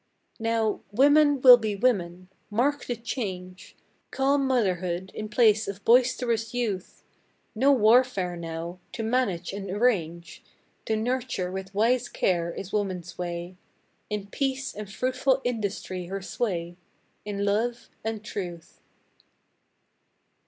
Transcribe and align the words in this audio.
Now, 0.39 0.79
"women 0.91 1.41
will 1.41 1.57
be 1.57 1.75
women." 1.75 2.29
Mark 2.49 2.85
the 2.85 2.95
change; 2.95 3.75
Calm 4.09 4.47
motherhood 4.47 5.11
in 5.13 5.29
place 5.29 5.67
of 5.67 5.85
boisterous 5.85 6.55
youth; 6.55 7.03
No 7.53 7.71
warfare 7.71 8.35
now; 8.35 8.79
to 8.93 9.03
manage 9.03 9.53
and 9.53 9.69
arrange, 9.69 10.41
To 10.85 10.95
nurture 10.95 11.51
with 11.51 11.75
wise 11.75 12.09
care, 12.09 12.51
is 12.51 12.73
woman's 12.73 13.19
way, 13.19 13.57
In 14.09 14.25
peace 14.25 14.73
and 14.73 14.91
fruitful 14.91 15.39
industry 15.43 16.07
her 16.07 16.23
sway, 16.23 16.77
In 17.23 17.45
love 17.45 17.87
and 18.03 18.23
truth. 18.25 18.79